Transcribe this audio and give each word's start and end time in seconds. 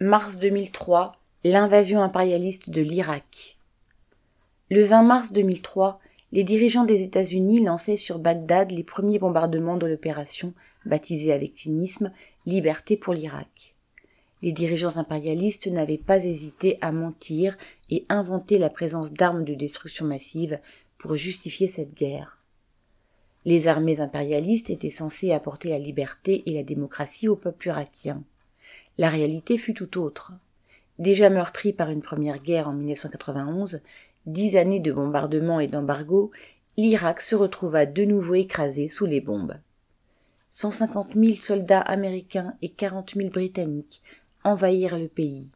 Mars 0.00 0.38
2003, 0.38 1.16
l'invasion 1.42 2.00
impérialiste 2.00 2.70
de 2.70 2.80
l'Irak. 2.80 3.58
Le 4.70 4.84
20 4.84 5.02
mars 5.02 5.32
2003, 5.32 5.98
les 6.30 6.44
dirigeants 6.44 6.84
des 6.84 7.02
États-Unis 7.02 7.64
lançaient 7.64 7.96
sur 7.96 8.20
Bagdad 8.20 8.70
les 8.70 8.84
premiers 8.84 9.18
bombardements 9.18 9.76
de 9.76 9.88
l'opération, 9.88 10.54
baptisée 10.86 11.32
avec 11.32 11.58
cynisme 11.58 12.12
Liberté 12.46 12.96
pour 12.96 13.12
l'Irak. 13.12 13.74
Les 14.40 14.52
dirigeants 14.52 14.98
impérialistes 14.98 15.66
n'avaient 15.66 15.98
pas 15.98 16.24
hésité 16.24 16.78
à 16.80 16.92
mentir 16.92 17.58
et 17.90 18.06
inventer 18.08 18.58
la 18.58 18.70
présence 18.70 19.12
d'armes 19.12 19.42
de 19.42 19.54
destruction 19.54 20.06
massive 20.06 20.60
pour 20.98 21.16
justifier 21.16 21.72
cette 21.74 21.94
guerre. 21.94 22.38
Les 23.44 23.66
armées 23.66 23.98
impérialistes 23.98 24.70
étaient 24.70 24.92
censées 24.92 25.32
apporter 25.32 25.70
la 25.70 25.80
liberté 25.80 26.44
et 26.46 26.54
la 26.54 26.62
démocratie 26.62 27.26
au 27.26 27.34
peuple 27.34 27.66
irakien. 27.66 28.22
La 28.98 29.08
réalité 29.08 29.58
fut 29.58 29.74
tout 29.74 29.98
autre. 29.98 30.32
Déjà 30.98 31.30
meurtri 31.30 31.72
par 31.72 31.90
une 31.90 32.02
première 32.02 32.42
guerre 32.42 32.68
en 32.68 32.72
1991, 32.72 33.80
dix 34.26 34.56
années 34.56 34.80
de 34.80 34.92
bombardements 34.92 35.60
et 35.60 35.68
d'embargo, 35.68 36.32
l'Irak 36.76 37.20
se 37.20 37.36
retrouva 37.36 37.86
de 37.86 38.04
nouveau 38.04 38.34
écrasé 38.34 38.88
sous 38.88 39.06
les 39.06 39.20
bombes. 39.20 39.54
150 40.50 41.14
000 41.14 41.34
soldats 41.34 41.80
américains 41.80 42.54
et 42.62 42.70
40 42.70 43.14
000 43.14 43.28
britanniques 43.28 44.02
envahirent 44.42 44.98
le 44.98 45.06
pays. 45.06 45.46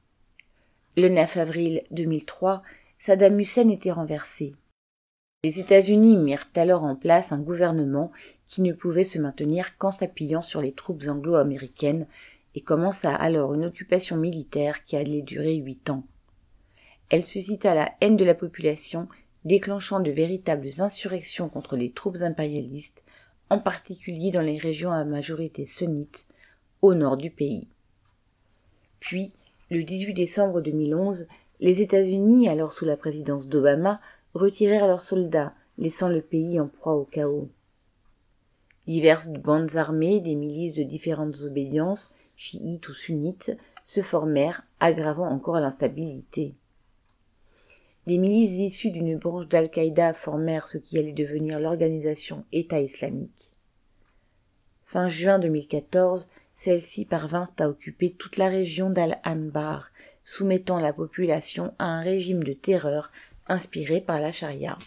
Le 0.96 1.08
9 1.08 1.36
avril 1.38 1.82
2003, 1.90 2.62
Saddam 2.98 3.40
Hussein 3.40 3.68
était 3.68 3.90
renversé. 3.90 4.54
Les 5.42 5.58
États-Unis 5.58 6.16
mirent 6.16 6.48
alors 6.54 6.84
en 6.84 6.94
place 6.94 7.32
un 7.32 7.40
gouvernement 7.40 8.12
qui 8.46 8.62
ne 8.62 8.72
pouvait 8.72 9.02
se 9.02 9.18
maintenir 9.18 9.76
qu'en 9.76 9.90
s'appuyant 9.90 10.42
sur 10.42 10.60
les 10.60 10.72
troupes 10.72 11.02
anglo-américaines 11.08 12.06
et 12.54 12.60
commença 12.60 13.14
alors 13.14 13.54
une 13.54 13.64
occupation 13.64 14.16
militaire 14.16 14.84
qui 14.84 14.96
allait 14.96 15.22
durer 15.22 15.54
huit 15.54 15.90
ans. 15.90 16.04
Elle 17.10 17.24
suscita 17.24 17.74
la 17.74 17.92
haine 18.00 18.16
de 18.16 18.24
la 18.24 18.34
population, 18.34 19.08
déclenchant 19.44 20.00
de 20.00 20.10
véritables 20.10 20.68
insurrections 20.78 21.48
contre 21.48 21.76
les 21.76 21.92
troupes 21.92 22.18
impérialistes, 22.22 23.04
en 23.50 23.58
particulier 23.58 24.30
dans 24.30 24.40
les 24.40 24.58
régions 24.58 24.92
à 24.92 25.04
majorité 25.04 25.66
sunnite, 25.66 26.26
au 26.80 26.94
nord 26.94 27.16
du 27.16 27.30
pays. 27.30 27.68
Puis, 29.00 29.32
le 29.70 29.82
18 29.82 30.14
décembre 30.14 30.60
2011, 30.60 31.26
les 31.60 31.82
États-Unis, 31.82 32.48
alors 32.48 32.72
sous 32.72 32.84
la 32.84 32.96
présidence 32.96 33.48
d'Obama, 33.48 34.00
retirèrent 34.34 34.86
leurs 34.86 35.00
soldats, 35.00 35.54
laissant 35.78 36.08
le 36.08 36.22
pays 36.22 36.60
en 36.60 36.68
proie 36.68 36.94
au 36.94 37.04
chaos. 37.04 37.48
Diverses 38.86 39.28
bandes 39.28 39.76
armées, 39.76 40.20
des 40.20 40.34
milices 40.34 40.74
de 40.74 40.82
différentes 40.82 41.40
obédiences 41.42 42.14
chiites 42.42 42.88
ou 42.88 42.92
sunnites, 42.92 43.52
se 43.84 44.02
formèrent, 44.02 44.64
aggravant 44.80 45.28
encore 45.28 45.60
l'instabilité. 45.60 46.54
Les 48.06 48.18
milices 48.18 48.58
issues 48.58 48.90
d'une 48.90 49.16
branche 49.16 49.46
d'Al-Qaïda 49.46 50.12
formèrent 50.12 50.66
ce 50.66 50.78
qui 50.78 50.98
allait 50.98 51.12
devenir 51.12 51.60
l'organisation 51.60 52.44
État 52.50 52.80
islamique. 52.80 53.52
Fin 54.86 55.08
juin 55.08 55.38
2014, 55.38 56.28
celle-ci 56.56 57.04
parvint 57.04 57.48
à 57.60 57.68
occuper 57.68 58.10
toute 58.10 58.38
la 58.38 58.48
région 58.48 58.90
d'Al-Anbar, 58.90 59.92
soumettant 60.24 60.80
la 60.80 60.92
population 60.92 61.72
à 61.78 61.84
un 61.84 62.02
régime 62.02 62.42
de 62.42 62.54
terreur 62.54 63.12
inspiré 63.46 64.00
par 64.00 64.18
la 64.18 64.32
charia. 64.32 64.78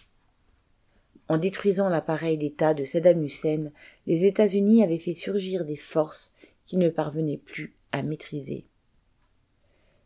En 1.30 1.38
détruisant 1.38 1.88
l'appareil 1.88 2.38
d'État 2.38 2.74
de 2.74 2.84
Saddam 2.84 3.24
Hussein, 3.24 3.72
les 4.08 4.26
États-Unis 4.26 4.84
avaient 4.84 5.00
fait 5.00 5.14
surgir 5.14 5.64
des 5.64 5.78
forces 5.78 6.36
ne 6.74 6.90
parvenait 6.90 7.38
plus 7.38 7.76
à 7.92 8.02
maîtriser. 8.02 8.66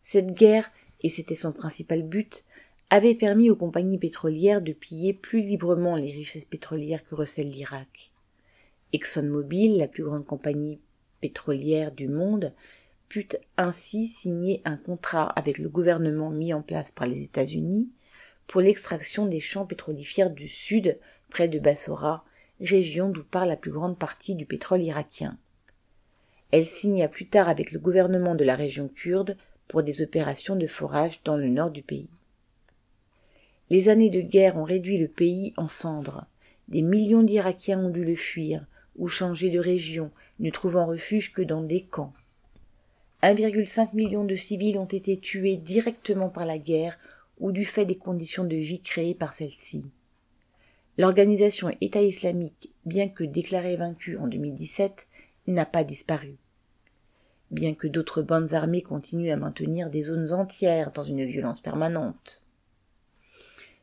Cette 0.01 0.33
guerre, 0.33 0.71
et 1.01 1.09
c'était 1.09 1.35
son 1.35 1.53
principal 1.53 2.03
but, 2.03 2.45
avait 2.89 3.15
permis 3.15 3.49
aux 3.49 3.55
compagnies 3.55 3.99
pétrolières 3.99 4.61
de 4.61 4.73
piller 4.73 5.13
plus 5.13 5.41
librement 5.41 5.95
les 5.95 6.11
richesses 6.11 6.45
pétrolières 6.45 7.05
que 7.05 7.15
recèle 7.15 7.49
l'Irak. 7.49 8.11
ExxonMobil, 8.93 9.77
la 9.77 9.87
plus 9.87 10.03
grande 10.03 10.25
compagnie 10.25 10.79
pétrolière 11.21 11.91
du 11.91 12.07
monde, 12.07 12.53
put 13.07 13.29
ainsi 13.57 14.07
signer 14.07 14.61
un 14.65 14.77
contrat 14.77 15.25
avec 15.29 15.57
le 15.57 15.69
gouvernement 15.69 16.29
mis 16.29 16.53
en 16.53 16.61
place 16.61 16.91
par 16.91 17.07
les 17.07 17.23
États-Unis 17.23 17.89
pour 18.47 18.61
l'extraction 18.61 19.27
des 19.27 19.39
champs 19.39 19.65
pétrolifères 19.65 20.31
du 20.31 20.47
sud, 20.47 20.97
près 21.29 21.47
de 21.47 21.59
Bassora, 21.59 22.25
région 22.59 23.09
d'où 23.09 23.23
part 23.23 23.45
la 23.45 23.55
plus 23.55 23.71
grande 23.71 23.97
partie 23.97 24.33
du 24.33 24.45
pétrole 24.45 24.81
irakien. 24.81 25.37
Elle 26.51 26.65
signa 26.65 27.07
plus 27.07 27.27
tard 27.27 27.47
avec 27.47 27.71
le 27.71 27.79
gouvernement 27.79 28.35
de 28.35 28.43
la 28.43 28.55
région 28.55 28.87
kurde 28.87 29.37
pour 29.67 29.83
des 29.83 30.01
opérations 30.01 30.55
de 30.55 30.67
forage 30.67 31.21
dans 31.23 31.37
le 31.37 31.47
nord 31.47 31.69
du 31.69 31.83
pays. 31.83 32.09
Les 33.69 33.89
années 33.89 34.09
de 34.09 34.21
guerre 34.21 34.57
ont 34.57 34.63
réduit 34.63 34.97
le 34.97 35.07
pays 35.07 35.53
en 35.57 35.67
cendres. 35.67 36.25
Des 36.67 36.81
millions 36.81 37.21
d'Irakiens 37.21 37.83
ont 37.83 37.89
dû 37.89 38.03
le 38.03 38.15
fuir 38.15 38.65
ou 38.97 39.07
changer 39.07 39.49
de 39.49 39.59
région, 39.59 40.09
ne 40.39 40.49
trouvant 40.49 40.87
refuge 40.87 41.33
que 41.33 41.43
dans 41.43 41.61
des 41.61 41.83
camps. 41.83 42.13
1,5 43.21 43.89
million 43.93 44.23
de 44.23 44.35
civils 44.35 44.77
ont 44.79 44.85
été 44.85 45.19
tués 45.19 45.55
directement 45.55 46.29
par 46.29 46.45
la 46.45 46.57
guerre 46.57 46.97
ou 47.39 47.51
du 47.51 47.63
fait 47.63 47.85
des 47.85 47.97
conditions 47.97 48.43
de 48.43 48.55
vie 48.55 48.81
créées 48.81 49.15
par 49.15 49.33
celle-ci. 49.33 49.85
L'organisation 50.97 51.69
État 51.79 52.01
islamique, 52.01 52.73
bien 52.85 53.07
que 53.07 53.23
déclarée 53.23 53.77
vaincue 53.77 54.17
en 54.17 54.27
2017, 54.27 55.07
n'a 55.53 55.65
pas 55.65 55.83
disparu. 55.83 56.37
Bien 57.51 57.73
que 57.73 57.87
d'autres 57.87 58.21
bandes 58.21 58.53
armées 58.53 58.83
continuent 58.83 59.31
à 59.31 59.37
maintenir 59.37 59.89
des 59.89 60.03
zones 60.03 60.31
entières 60.33 60.91
dans 60.91 61.03
une 61.03 61.25
violence 61.25 61.61
permanente. 61.61 62.41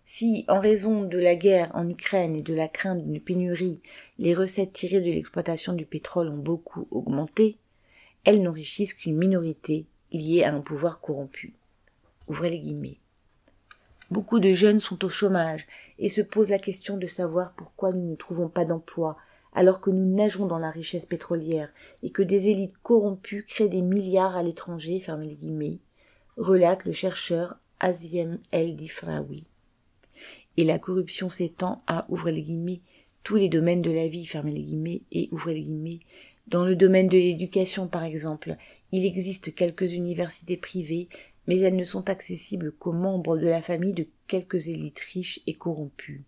Si, 0.05 0.45
en 0.47 0.61
raison 0.61 1.03
de 1.03 1.19
la 1.19 1.35
guerre 1.35 1.73
en 1.75 1.89
Ukraine 1.89 2.37
et 2.37 2.43
de 2.43 2.55
la 2.55 2.69
crainte 2.69 3.05
d'une 3.05 3.21
pénurie, 3.21 3.81
les 4.19 4.35
recettes 4.35 4.73
tirées 4.73 5.01
de 5.01 5.11
l'exploitation 5.11 5.73
du 5.73 5.85
pétrole 5.85 6.29
ont 6.29 6.39
beaucoup 6.39 6.87
augmenté, 6.93 7.59
elles 8.25 8.41
n'enrichissent 8.41 8.95
qu'une 8.95 9.17
minorité 9.17 9.87
liée 10.13 10.45
à 10.45 10.55
un 10.55 10.61
pouvoir 10.61 11.01
corrompu. 11.01 11.55
Ouvrez 12.29 12.51
les 12.51 12.61
guillemets. 12.61 13.01
Beaucoup 14.13 14.39
de 14.39 14.53
jeunes 14.53 14.81
sont 14.81 15.05
au 15.05 15.09
chômage 15.09 15.67
et 15.99 16.09
se 16.09 16.21
posent 16.21 16.51
la 16.51 16.61
question 16.61 16.97
de 16.97 17.07
savoir 17.07 17.55
pourquoi 17.55 17.93
nous 17.93 18.11
ne 18.11 18.15
trouvons 18.15 18.49
pas 18.49 18.65
d'emploi 18.65 19.17
alors 19.57 19.81
que 19.81 19.91
nous 19.91 20.15
nageons 20.15 20.47
dans 20.47 20.59
la 20.59 20.71
richesse 20.71 21.07
pétrolière 21.07 21.71
et 22.03 22.11
que 22.11 22.23
des 22.23 22.51
élites 22.51 22.77
corrompues 22.83 23.47
créent 23.49 23.71
des 23.71 23.81
milliards 23.81 24.37
à 24.37 24.43
l'étranger, 24.43 25.01
fermez 25.01 25.37
les 25.41 25.81
relate 26.37 26.85
le 26.85 26.93
chercheur 26.93 27.57
Aziem 27.81 28.39
El 28.53 28.77
Difraoui. 28.77 29.45
Et 30.59 30.65
la 30.65 30.79
corruption 30.79 31.31
s'étend 31.31 31.83
à, 31.87 32.07
les 32.27 32.43
guillemets, 32.43 32.83
tous 33.23 33.37
les 33.37 33.49
domaines 33.49 33.83
de 33.83 33.91
la 33.91 34.09
vie, 34.09 34.29
les 34.45 34.63
guillemets, 34.63 35.03
et 35.11 35.31
les 35.47 35.63
guillemets, 35.63 36.01
dans 36.47 36.65
le 36.65 36.77
domaine 36.77 37.09
de 37.09 37.17
l'éducation, 37.17 37.89
par 37.89 38.05
exemple, 38.05 38.57
il 38.93 39.05
existe 39.05 39.55
quelques 39.55 39.95
universités 39.95 40.59
privées, 40.59 41.09
mais 41.47 41.59
elles 41.59 41.77
ne 41.77 41.83
sont 41.83 42.09
accessibles 42.11 42.73
qu'aux 42.73 42.93
membres 42.93 43.39
de 43.39 43.47
la 43.47 43.63
famille 43.63 43.95
de 43.95 44.07
quelques 44.29 44.69
élites 44.69 45.01
riches 45.01 45.41
et 45.47 45.55
corrompues. 45.55 46.25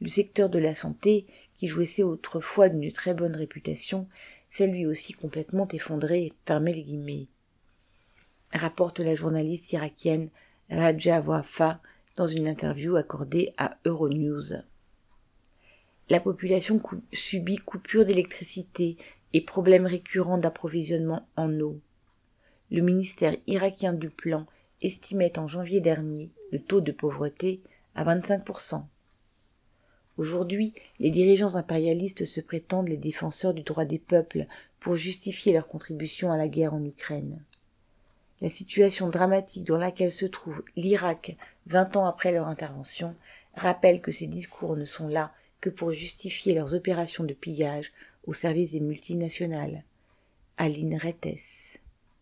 Le 0.00 0.08
secteur 0.08 0.50
de 0.50 0.58
la 0.58 0.74
santé 0.74 1.26
jouissait 1.68 2.02
autrefois 2.02 2.68
d'une 2.68 2.92
très 2.92 3.14
bonne 3.14 3.36
réputation, 3.36 4.08
s'est 4.48 4.66
lui 4.66 4.86
aussi 4.86 5.12
complètement 5.12 5.68
effondré, 5.68 6.32
fermé 6.46 6.72
les 6.72 6.82
guillemets. 6.82 7.26
Rapporte 8.52 9.00
la 9.00 9.14
journaliste 9.14 9.72
irakienne 9.72 10.30
Raja 10.70 11.20
Wafa 11.20 11.80
dans 12.16 12.26
une 12.26 12.46
interview 12.46 12.96
accordée 12.96 13.52
à 13.58 13.78
Euronews. 13.84 14.62
La 16.08 16.20
population 16.20 16.80
subit 17.12 17.56
coupure 17.56 18.04
d'électricité 18.04 18.96
et 19.32 19.40
problèmes 19.40 19.86
récurrents 19.86 20.38
d'approvisionnement 20.38 21.26
en 21.36 21.58
eau. 21.60 21.80
Le 22.70 22.82
ministère 22.82 23.36
irakien 23.46 23.92
du 23.92 24.10
Plan 24.10 24.46
estimait 24.82 25.38
en 25.38 25.48
janvier 25.48 25.80
dernier 25.80 26.30
le 26.52 26.60
taux 26.60 26.80
de 26.80 26.92
pauvreté 26.92 27.62
à 27.94 28.04
25%. 28.04 28.84
Aujourd'hui, 30.16 30.72
les 31.00 31.10
dirigeants 31.10 31.56
impérialistes 31.56 32.24
se 32.24 32.40
prétendent 32.40 32.88
les 32.88 32.96
défenseurs 32.96 33.54
du 33.54 33.62
droit 33.62 33.84
des 33.84 33.98
peuples 33.98 34.46
pour 34.80 34.96
justifier 34.96 35.52
leur 35.52 35.66
contribution 35.66 36.30
à 36.30 36.36
la 36.36 36.48
guerre 36.48 36.74
en 36.74 36.84
Ukraine. 36.84 37.40
La 38.40 38.50
situation 38.50 39.08
dramatique 39.08 39.64
dans 39.64 39.76
laquelle 39.76 40.10
se 40.10 40.26
trouve 40.26 40.62
l'Irak 40.76 41.36
vingt 41.66 41.96
ans 41.96 42.06
après 42.06 42.32
leur 42.32 42.46
intervention 42.46 43.14
rappelle 43.54 44.00
que 44.00 44.12
ces 44.12 44.26
discours 44.26 44.76
ne 44.76 44.84
sont 44.84 45.08
là 45.08 45.32
que 45.60 45.70
pour 45.70 45.92
justifier 45.92 46.54
leurs 46.54 46.74
opérations 46.74 47.24
de 47.24 47.32
pillage 47.32 47.92
au 48.26 48.34
service 48.34 48.72
des 48.72 48.80
multinationales. 48.80 49.82
Aline 50.58 50.96
Rettes. 50.96 51.80